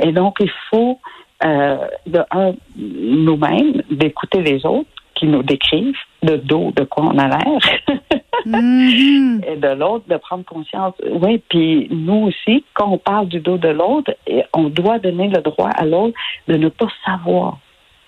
Et 0.02 0.12
donc, 0.12 0.36
il 0.40 0.50
faut, 0.70 0.98
euh, 1.44 1.76
de 2.06 2.20
un, 2.30 2.52
nous-mêmes, 2.76 3.82
d'écouter 3.90 4.42
les 4.42 4.64
autres 4.66 4.88
qui 5.14 5.26
nous 5.26 5.42
décrivent 5.42 5.94
de 6.22 6.36
dos 6.36 6.72
de 6.74 6.84
quoi 6.84 7.04
on 7.04 7.18
a 7.18 7.28
l'air. 7.28 7.60
Mhm. 8.44 9.40
et 9.46 9.54
de 9.56 9.68
l'autre 9.68 10.04
de 10.08 10.16
prendre 10.16 10.44
conscience. 10.44 10.94
Oui, 11.08 11.40
puis 11.48 11.86
nous 11.92 12.26
aussi, 12.28 12.64
quand 12.74 12.88
on 12.90 12.98
parle 12.98 13.28
du 13.28 13.38
dos 13.38 13.56
de 13.56 13.68
l'autre, 13.68 14.16
on 14.52 14.64
doit 14.64 14.98
donner 14.98 15.28
le 15.28 15.40
droit 15.42 15.68
à 15.68 15.84
l'autre 15.84 16.14
de 16.48 16.56
ne 16.56 16.68
pas 16.68 16.88
savoir 17.06 17.58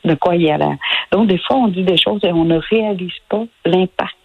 de 0.05 0.15
quoi 0.15 0.35
il 0.35 0.51
a 0.51 0.59
l'air. 0.59 0.77
Donc, 1.13 1.29
des 1.29 1.39
fois, 1.39 1.57
on 1.59 1.69
dit 1.69 1.85
des 1.85 1.97
choses 1.97 2.21
et 2.25 2.33
on 2.33 2.45
ne 2.45 2.59
réalise 2.59 3.13
pas 3.29 3.45
l'impact 3.65 4.17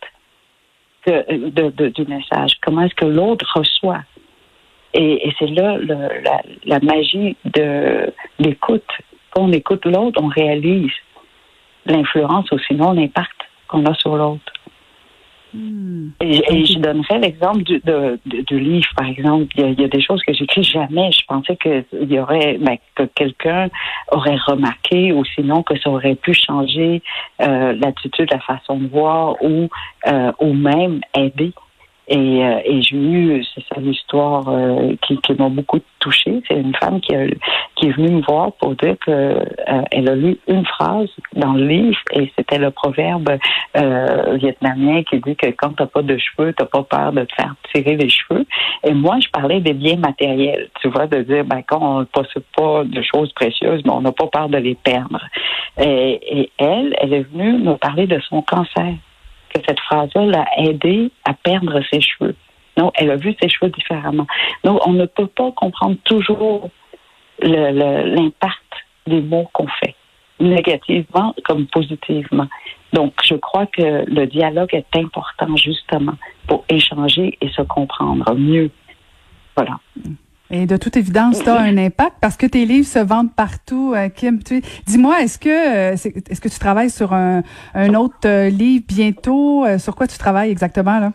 que- 1.05 1.49
de- 1.49 1.69
de- 1.69 1.89
du 1.89 2.05
message. 2.05 2.53
Comment 2.61 2.81
est-ce 2.81 2.95
que 2.95 3.05
l'autre 3.05 3.45
reçoit? 3.55 4.01
Et, 4.93 5.27
et 5.27 5.33
c'est 5.37 5.47
là 5.47 5.77
le- 5.77 6.21
la, 6.23 6.41
la 6.65 6.79
magie 6.79 7.35
de 7.45 8.11
l'écoute. 8.39 8.89
Quand 9.31 9.43
on 9.43 9.51
écoute 9.51 9.85
l'autre, 9.85 10.19
on 10.21 10.27
réalise 10.27 10.91
l'influence 11.85 12.51
ou 12.51 12.59
sinon 12.59 12.93
l'impact 12.93 13.37
qu'on 13.67 13.85
a 13.85 13.93
sur 13.93 14.15
l'autre. 14.15 14.51
Hmm. 15.51 16.09
Et, 16.21 16.41
et 16.53 16.65
je 16.65 16.77
donnerais 16.77 17.17
l'exemple 17.19 17.63
du, 17.63 17.79
de- 17.79 18.19
de- 18.27 18.41
du 18.41 18.59
livre, 18.59 18.89
par 18.95 19.07
exemple. 19.07 19.47
Il 19.55 19.61
y, 19.61 19.63
a, 19.63 19.69
il 19.69 19.81
y 19.81 19.83
a 19.83 19.87
des 19.87 20.01
choses 20.01 20.21
que 20.23 20.31
j'écris 20.33 20.63
jamais. 20.63 21.11
Je 21.11 21.25
pensais 21.27 21.55
que 21.55 21.83
il 21.93 22.11
y 22.11 22.19
aurait, 22.19 22.57
ben, 22.59 22.77
que 22.93 23.03
quelqu'un 23.03 23.69
aurait 24.11 24.37
remarqué, 24.45 25.11
ou 25.11 25.25
sinon 25.25 25.63
que 25.63 25.75
ça 25.79 25.89
aurait 25.89 26.13
pu 26.15 26.33
changer 26.33 27.01
euh, 27.41 27.73
l'attitude, 27.81 28.29
la 28.31 28.39
façon 28.39 28.77
de 28.77 28.87
voir, 28.89 29.41
ou 29.41 29.69
euh, 30.05 30.31
ou 30.39 30.53
même 30.53 31.01
aider. 31.17 31.53
Et, 32.09 32.43
euh, 32.43 32.59
et 32.65 32.81
j'ai 32.81 32.97
eu, 32.97 33.43
c'est 33.53 33.63
ça 33.71 33.79
l'histoire 33.79 34.49
euh, 34.49 34.95
qui, 35.05 35.17
qui 35.17 35.33
m'a 35.33 35.47
beaucoup 35.47 35.79
touchée. 35.99 36.41
C'est 36.47 36.59
une 36.59 36.75
femme 36.75 36.99
qui, 37.01 37.15
a, 37.15 37.27
qui 37.75 37.87
est 37.87 37.91
venue 37.91 38.15
me 38.15 38.21
voir 38.21 38.51
pour 38.53 38.73
dire 38.75 38.95
que 39.05 39.11
euh, 39.11 39.81
elle 39.91 40.09
a 40.09 40.15
lu 40.15 40.37
une 40.47 40.65
phrase 40.65 41.09
dans 41.33 41.53
le 41.53 41.67
livre 41.67 41.99
et 42.13 42.31
c'était 42.35 42.57
le 42.57 42.71
proverbe 42.71 43.37
euh, 43.77 44.37
vietnamien 44.37 45.03
qui 45.03 45.19
dit 45.19 45.35
que 45.35 45.47
quand 45.51 45.75
t'as 45.75 45.85
pas 45.85 46.01
de 46.01 46.17
cheveux, 46.17 46.51
t'as 46.53 46.65
pas 46.65 46.81
peur 46.81 47.11
de 47.11 47.25
te 47.25 47.35
faire 47.35 47.53
tirer 47.71 47.95
les 47.95 48.09
cheveux. 48.09 48.45
Et 48.83 48.93
moi, 48.93 49.19
je 49.23 49.29
parlais 49.29 49.59
des 49.59 49.73
biens 49.73 49.97
matériels, 49.97 50.69
tu 50.81 50.87
vois, 50.89 51.05
de 51.05 51.21
dire 51.21 51.45
ben 51.45 51.61
quand 51.67 51.79
on 51.79 51.99
ne 51.99 52.05
possède 52.05 52.43
pas 52.57 52.85
de 52.85 53.01
choses 53.03 53.31
précieuses, 53.33 53.83
ben, 53.83 53.93
on 53.93 54.01
n'a 54.01 54.11
pas 54.11 54.27
peur 54.27 54.49
de 54.49 54.57
les 54.57 54.75
perdre. 54.75 55.23
Et, 55.79 56.39
et 56.39 56.51
elle, 56.57 56.95
elle 56.99 57.13
est 57.13 57.31
venue 57.31 57.59
me 57.59 57.75
parler 57.75 58.07
de 58.07 58.19
son 58.21 58.41
cancer 58.41 58.95
que 59.53 59.61
cette 59.67 59.79
phrase-là 59.79 60.25
l'a 60.25 60.45
aidé 60.57 61.11
à 61.25 61.33
perdre 61.33 61.81
ses 61.91 62.01
cheveux. 62.01 62.35
Donc, 62.77 62.93
elle 62.95 63.11
a 63.11 63.15
vu 63.15 63.35
ses 63.41 63.49
cheveux 63.49 63.71
différemment. 63.71 64.27
Donc, 64.63 64.85
on 64.87 64.93
ne 64.93 65.05
peut 65.05 65.27
pas 65.27 65.51
comprendre 65.51 65.97
toujours 66.05 66.69
l'impact 67.41 68.55
des 69.07 69.21
mots 69.21 69.49
qu'on 69.53 69.67
fait, 69.67 69.95
négativement 70.39 71.35
comme 71.45 71.67
positivement. 71.67 72.47
Donc, 72.93 73.13
je 73.23 73.35
crois 73.35 73.65
que 73.65 74.05
le 74.07 74.25
dialogue 74.27 74.73
est 74.73 74.95
important 74.95 75.55
justement 75.55 76.15
pour 76.47 76.63
échanger 76.69 77.37
et 77.41 77.49
se 77.49 77.61
comprendre 77.61 78.33
mieux. 78.35 78.71
Voilà. 79.55 79.79
Et 80.51 80.65
de 80.65 80.77
toute 80.77 80.97
évidence, 80.97 81.43
tu 81.43 81.49
as 81.49 81.59
un 81.59 81.77
impact 81.77 82.13
parce 82.21 82.35
que 82.35 82.47
tes 82.47 82.65
livres 82.65 82.87
se 82.87 82.99
vendent 82.99 83.31
partout, 83.33 83.93
euh, 83.95 84.09
Kim. 84.09 84.39
Dis-moi, 84.87 85.21
est-ce 85.21 85.37
que 85.37 85.49
euh, 85.49 85.93
est-ce 85.93 86.41
que 86.41 86.49
tu 86.49 86.59
travailles 86.59 86.89
sur 86.89 87.13
un, 87.13 87.43
un 87.75 87.93
autre 87.93 88.15
euh, 88.25 88.49
livre 88.49 88.85
bientôt? 88.87 89.65
Sur 89.77 89.95
quoi 89.95 90.07
tu 90.07 90.17
travailles 90.17 90.49
exactement 90.49 90.99
là? 90.99 91.13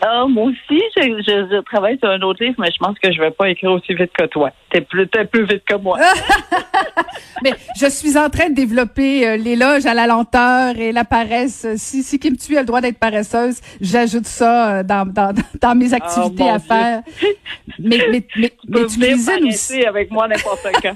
Ah, 0.00 0.26
moi 0.28 0.44
aussi, 0.44 0.80
je, 0.96 1.02
je, 1.02 1.48
je 1.56 1.60
travaille 1.62 1.98
sur 1.98 2.08
un 2.08 2.20
autre 2.20 2.42
livre, 2.44 2.54
mais 2.58 2.70
je 2.70 2.78
pense 2.78 2.96
que 3.00 3.10
je 3.12 3.20
vais 3.20 3.32
pas 3.32 3.48
écrire 3.50 3.72
aussi 3.72 3.94
vite 3.94 4.12
que 4.16 4.26
toi. 4.26 4.50
T'es 4.70 4.80
plus, 4.80 5.08
t'es 5.08 5.24
plus 5.24 5.44
vite 5.44 5.64
que 5.64 5.74
moi. 5.76 5.98
Mais 7.42 7.52
je 7.80 7.86
suis 7.86 8.16
en 8.18 8.28
train 8.30 8.48
de 8.50 8.54
développer 8.54 9.26
euh, 9.26 9.36
l'éloge 9.36 9.86
à 9.86 9.94
la 9.94 10.06
lenteur 10.08 10.76
et 10.76 10.90
la 10.92 11.04
paresse. 11.04 11.66
Si, 11.76 12.02
si 12.02 12.18
Kim 12.18 12.36
Thuy 12.36 12.56
a 12.56 12.60
le 12.60 12.66
droit 12.66 12.80
d'être 12.80 12.98
paresseuse, 12.98 13.60
j'ajoute 13.80 14.26
ça 14.26 14.78
euh, 14.78 14.82
dans, 14.82 15.06
dans, 15.06 15.32
dans 15.60 15.74
mes 15.76 15.94
activités 15.94 16.42
Oh, 16.42 16.44
mon 16.44 16.54
à 16.54 16.58
Dieu. 16.58 16.66
faire. 16.68 17.02
Mais, 17.80 17.98
mais, 18.10 18.26
mais, 18.36 18.50
Tu 18.50 18.66
peux 18.72 18.80
mais 18.80 18.86
tu 18.86 18.98
venir 18.98 19.14
cuisines 19.14 19.46
aussi. 19.48 19.84
avec 19.84 20.10
moi 20.10 20.26
n'importe 20.26 20.66
quand. 20.82 20.94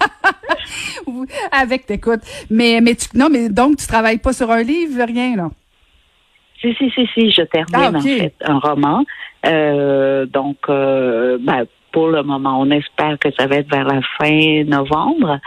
Avec, 1.53 1.89
écoute. 1.91 2.21
Mais, 2.51 2.81
mais 2.81 2.95
tu, 2.97 3.07
non, 3.15 3.29
mais 3.31 3.49
donc, 3.49 3.77
tu 3.77 3.87
travailles 3.87 4.19
pas 4.19 4.33
sur 4.33 4.51
un 4.51 4.63
livre, 4.63 5.05
rien, 5.07 5.37
là? 5.37 5.51
Si, 6.63 6.75
si, 6.75 6.91
si, 6.91 7.07
si, 7.13 7.31
je 7.33 7.43
termine 7.43 7.75
Ah, 7.75 7.91
en 7.95 8.01
fait 8.01 8.35
un 8.45 8.59
roman. 8.59 9.05
Euh, 9.47 10.27
donc, 10.27 10.59
euh, 10.69 11.37
ben, 11.41 11.67
pour 11.91 12.09
le 12.09 12.23
moment, 12.23 12.61
on 12.61 12.71
espère 12.71 13.19
que 13.19 13.31
ça 13.37 13.47
va 13.47 13.57
être 13.57 13.71
vers 13.71 13.85
la 13.85 14.01
fin 14.19 14.65
novembre. 14.65 15.41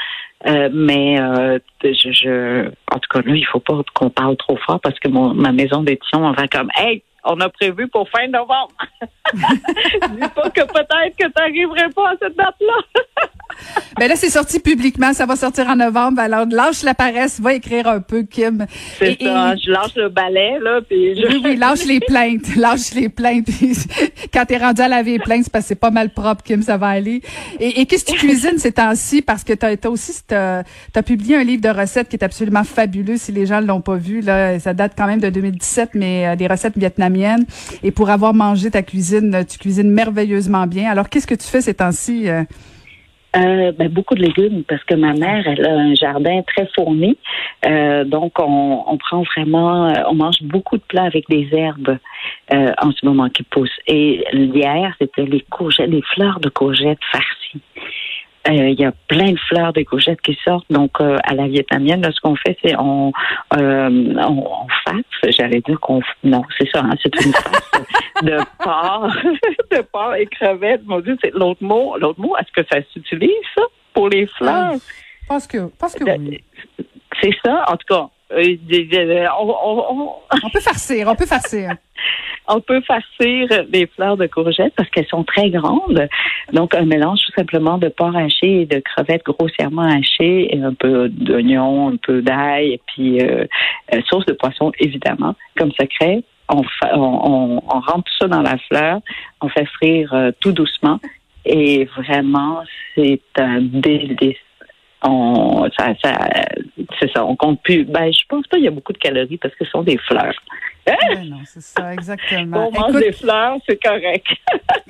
Euh, 0.45 0.69
mais 0.71 1.19
euh, 1.19 1.57
je, 1.83 2.11
je, 2.11 2.67
en 2.91 2.99
tout 2.99 3.09
cas, 3.09 3.21
là, 3.25 3.35
il 3.35 3.45
faut 3.45 3.59
pas 3.59 3.81
qu'on 3.93 4.09
parle 4.09 4.37
trop 4.37 4.57
fort 4.57 4.79
parce 4.79 4.99
que 4.99 5.07
mon, 5.07 5.33
ma 5.33 5.51
maison 5.51 5.81
d'édition, 5.81 6.23
on 6.23 6.33
va 6.33 6.47
comme, 6.47 6.69
hey, 6.77 7.01
on 7.23 7.39
a 7.39 7.49
prévu 7.49 7.87
pour 7.87 8.07
fin 8.09 8.27
novembre. 8.27 8.75
Dis 9.33 10.29
pas 10.35 10.49
que 10.51 10.61
peut-être 10.61 11.17
que 11.17 11.25
tu 11.25 11.31
n'arriverais 11.37 11.89
pas 11.89 12.09
à 12.11 12.13
cette 12.21 12.35
date-là. 12.35 13.01
Ben 13.99 14.09
là, 14.09 14.15
c'est 14.17 14.29
sorti 14.29 14.59
publiquement. 14.59 15.13
Ça 15.13 15.25
va 15.25 15.35
sortir 15.37 15.67
en 15.69 15.75
novembre. 15.77 16.19
Alors, 16.19 16.45
lâche 16.49 16.83
la 16.83 16.93
paresse. 16.93 17.39
Va 17.39 17.53
écrire 17.53 17.87
un 17.87 18.01
peu, 18.01 18.23
Kim. 18.23 18.65
C'est 18.99 19.17
ça. 19.21 19.53
et- 19.53 19.57
Je 19.63 19.71
lâche 19.71 19.95
le 19.95 20.09
balai, 20.09 20.57
là, 20.61 20.81
puis 20.87 21.15
je... 21.15 21.27
Oui, 21.27 21.41
oui, 21.43 21.55
lâche 21.55 21.85
les 21.85 21.99
plaintes. 22.05 22.55
Lâche 22.57 22.93
les 22.93 23.07
plaintes. 23.07 23.47
Quand 24.33 24.45
t'es 24.45 24.57
rendu 24.57 24.81
à 24.81 24.87
laver 24.89 25.13
les 25.13 25.19
plaintes, 25.19 25.43
c'est 25.45 25.51
parce 25.51 25.63
que 25.63 25.69
c'est 25.69 25.75
pas 25.75 25.91
mal 25.91 26.09
propre, 26.09 26.43
Kim, 26.43 26.61
ça 26.61 26.75
va 26.77 26.87
aller. 26.87 27.21
Et, 27.59 27.79
et 27.81 27.85
qu'est-ce 27.85 28.03
que 28.03 28.11
tu 28.11 28.17
cuisines 28.17 28.57
ces 28.57 28.73
temps-ci? 28.73 29.21
Parce 29.21 29.43
que 29.45 29.53
t'as 29.53 29.69
as 29.81 29.89
aussi, 29.89 30.13
t'as 30.27 30.63
as 30.93 31.03
publié 31.03 31.37
un 31.37 31.43
livre 31.43 31.61
de 31.61 31.69
recettes 31.69 32.09
qui 32.09 32.17
est 32.17 32.23
absolument 32.23 32.63
fabuleux. 32.65 33.15
Si 33.17 33.31
les 33.31 33.45
gens 33.45 33.61
l'ont 33.61 33.81
pas 33.81 33.95
vu, 33.95 34.19
là, 34.21 34.59
ça 34.59 34.73
date 34.73 34.91
quand 34.97 35.07
même 35.07 35.21
de 35.21 35.29
2017, 35.29 35.91
mais 35.93 36.27
euh, 36.27 36.35
des 36.35 36.47
recettes 36.47 36.77
vietnamiennes. 36.77 37.45
Et 37.83 37.91
pour 37.91 38.09
avoir 38.09 38.33
mangé 38.33 38.69
ta 38.71 38.81
cuisine, 38.81 39.45
tu 39.49 39.57
cuisines 39.57 39.89
merveilleusement 39.89 40.67
bien. 40.67 40.91
Alors, 40.91 41.07
qu'est-ce 41.07 41.27
que 41.27 41.35
tu 41.35 41.47
fais 41.47 41.61
ces 41.61 41.73
temps-ci? 41.75 42.27
euh? 42.29 42.43
Euh, 43.35 43.73
ben, 43.73 43.89
beaucoup 43.89 44.15
de 44.15 44.21
légumes 44.21 44.63
parce 44.63 44.83
que 44.85 44.95
ma 44.95 45.13
mère, 45.13 45.45
elle 45.45 45.65
a 45.65 45.73
un 45.73 45.93
jardin 45.93 46.41
très 46.43 46.67
fourni. 46.73 47.17
Euh, 47.65 48.05
donc, 48.05 48.39
on, 48.39 48.83
on 48.87 48.97
prend 48.97 49.23
vraiment, 49.23 49.89
euh, 49.89 50.03
on 50.09 50.15
mange 50.15 50.41
beaucoup 50.41 50.77
de 50.77 50.83
plats 50.83 51.03
avec 51.03 51.27
des 51.27 51.49
herbes 51.51 51.97
euh, 52.53 52.71
en 52.81 52.91
ce 52.91 53.05
moment 53.05 53.27
qui 53.29 53.43
poussent. 53.43 53.79
Et 53.87 54.25
hier, 54.31 54.95
c'était 54.99 55.25
les 55.25 55.41
courgettes, 55.49 55.89
les 55.89 56.03
fleurs 56.13 56.39
de 56.39 56.49
courgettes 56.49 57.03
farcies. 57.11 57.61
Euh, 58.47 58.69
Il 58.69 58.79
y 58.79 58.85
a 58.85 58.93
plein 59.07 59.31
de 59.31 59.39
fleurs 59.49 59.73
de 59.73 59.81
courgettes 59.81 60.21
qui 60.21 60.37
sortent. 60.45 60.71
Donc, 60.71 61.01
à 61.01 61.33
la 61.33 61.47
vietnamienne, 61.47 62.01
là, 62.03 62.11
ce 62.13 62.21
qu'on 62.21 62.35
fait, 62.35 62.57
c'est 62.63 62.75
on, 62.77 63.11
on, 63.51 64.15
on 64.17 64.67
fasse. 64.85 65.33
J'allais 65.35 65.61
dire 65.61 65.79
qu'on... 65.79 66.01
Non, 66.23 66.43
c'est 66.57 66.69
ça, 66.71 66.81
hein, 66.85 66.93
c'est 67.01 67.13
une 67.25 67.33
face 67.33 67.71
de 68.23 68.37
porc, 68.63 69.07
de 69.71 69.81
porc 69.91 70.15
et 70.15 70.25
crevettes. 70.27 70.81
Mon 70.85 70.99
Dieu, 71.01 71.17
c'est 71.23 71.33
l'autre 71.33 71.63
mot. 71.63 71.97
L'autre 71.97 72.19
mot, 72.19 72.35
est-ce 72.37 72.51
que 72.51 72.67
ça 72.71 72.79
s'utilise, 72.93 73.31
ça, 73.55 73.63
pour 73.93 74.09
les 74.09 74.27
fleurs? 74.27 74.73
Parce 75.27 75.47
que, 75.47 75.69
parce 75.79 75.95
que 75.95 76.03
oui. 76.03 76.43
C'est 77.21 77.31
ça, 77.43 77.65
en 77.67 77.77
tout 77.77 77.87
cas. 77.87 78.07
euh, 78.31 78.55
on, 79.39 79.49
on- 79.49 79.85
on- 80.01 80.11
On 80.43 80.49
peut 80.49 80.59
farcir, 80.59 81.07
on 81.07 81.15
peut 81.15 81.25
farcir. 81.25 81.71
on 82.47 82.59
peut 82.59 82.81
farcir 82.81 83.47
les 83.71 83.87
fleurs 83.87 84.17
de 84.17 84.27
courgettes 84.27 84.73
parce 84.75 84.89
qu'elles 84.89 85.07
sont 85.07 85.23
très 85.23 85.49
grandes. 85.49 86.07
Donc, 86.53 86.75
un 86.75 86.85
mélange 86.85 87.19
tout 87.25 87.31
simplement 87.35 87.77
de 87.77 87.87
porc 87.87 88.15
haché 88.15 88.61
et 88.61 88.65
de 88.65 88.79
crevettes 88.79 89.23
grossièrement 89.25 89.83
hachées, 89.83 90.55
et 90.55 90.61
un 90.61 90.73
peu 90.73 91.09
d'oignon, 91.09 91.89
un 91.93 91.97
peu 91.97 92.21
d'ail, 92.21 92.73
et 92.73 92.81
puis 92.87 93.21
euh, 93.21 93.45
euh, 93.93 94.01
sauce 94.09 94.25
de 94.25 94.33
poisson, 94.33 94.71
évidemment, 94.79 95.35
comme 95.57 95.71
secret. 95.71 96.23
On, 96.49 96.61
on, 96.93 97.61
on, 97.65 97.79
rentre 97.79 98.03
tout 98.03 98.17
ça 98.19 98.27
dans 98.27 98.41
la 98.41 98.57
fleur, 98.57 98.99
on 99.41 99.49
fait 99.49 99.65
frire 99.65 100.13
euh, 100.13 100.31
tout 100.39 100.51
doucement, 100.51 100.99
et 101.45 101.85
vraiment, 101.97 102.61
c'est 102.93 103.21
un 103.37 103.61
délice. 103.61 104.37
on, 105.03 105.67
ça, 105.77 105.93
ça, 106.03 106.29
c'est 106.99 107.11
ça, 107.11 107.25
on 107.25 107.35
compte 107.35 107.61
plus. 107.63 107.83
Ben, 107.85 108.11
je 108.11 108.21
pense 108.29 108.45
pas 108.47 108.57
qu'il 108.57 108.65
y 108.65 108.67
a 108.67 108.71
beaucoup 108.71 108.93
de 108.93 108.97
calories 108.97 109.37
parce 109.37 109.55
que 109.55 109.65
ce 109.65 109.71
sont 109.71 109.83
des 109.83 109.97
fleurs. 109.97 110.35
Ouais, 110.87 111.25
non, 111.25 111.39
c'est 111.45 111.61
ça, 111.61 111.93
exactement. 111.93 112.69
On 112.69 112.79
mange 112.79 113.01
des 113.01 113.11
fleurs, 113.11 113.57
c'est 113.67 113.81
correct. 113.81 114.27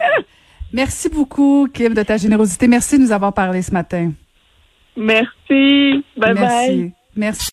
merci 0.74 1.10
beaucoup, 1.10 1.70
Kim, 1.74 1.94
de 1.94 2.04
ta 2.04 2.18
générosité. 2.18 2.68
Merci 2.68 2.98
de 2.98 3.04
nous 3.04 3.12
avoir 3.12 3.34
parlé 3.34 3.62
ce 3.62 3.72
matin. 3.72 4.12
Merci. 4.96 6.04
Bye 6.18 6.34
bye. 6.34 6.36
Merci. 6.36 6.92
Merci. 7.16 7.44